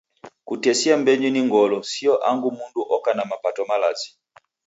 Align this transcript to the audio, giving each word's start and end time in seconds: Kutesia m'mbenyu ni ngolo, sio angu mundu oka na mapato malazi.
Kutesia 0.47 0.95
m'mbenyu 0.97 1.29
ni 1.31 1.41
ngolo, 1.47 1.77
sio 1.91 2.13
angu 2.29 2.49
mundu 2.57 2.81
oka 2.95 3.11
na 3.13 3.23
mapato 3.29 3.61
malazi. 3.69 4.09